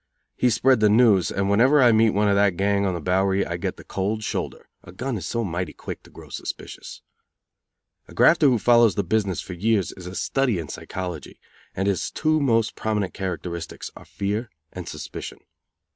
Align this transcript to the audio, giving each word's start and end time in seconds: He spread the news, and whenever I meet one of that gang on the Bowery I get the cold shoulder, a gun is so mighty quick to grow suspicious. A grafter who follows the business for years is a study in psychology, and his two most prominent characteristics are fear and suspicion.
He 0.35 0.49
spread 0.49 0.79
the 0.79 0.89
news, 0.89 1.29
and 1.29 1.47
whenever 1.47 1.79
I 1.79 1.91
meet 1.91 2.09
one 2.09 2.27
of 2.27 2.33
that 2.33 2.57
gang 2.57 2.87
on 2.87 2.95
the 2.95 2.99
Bowery 2.99 3.45
I 3.45 3.57
get 3.57 3.77
the 3.77 3.83
cold 3.83 4.23
shoulder, 4.23 4.67
a 4.83 4.91
gun 4.91 5.15
is 5.15 5.27
so 5.27 5.43
mighty 5.43 5.73
quick 5.73 6.01
to 6.01 6.09
grow 6.09 6.29
suspicious. 6.29 7.03
A 8.07 8.15
grafter 8.15 8.47
who 8.47 8.57
follows 8.57 8.95
the 8.95 9.03
business 9.03 9.41
for 9.41 9.53
years 9.53 9.91
is 9.91 10.07
a 10.07 10.15
study 10.15 10.57
in 10.57 10.69
psychology, 10.69 11.39
and 11.75 11.87
his 11.87 12.09
two 12.09 12.39
most 12.39 12.73
prominent 12.73 13.13
characteristics 13.13 13.91
are 13.95 14.05
fear 14.05 14.49
and 14.73 14.89
suspicion. 14.89 15.37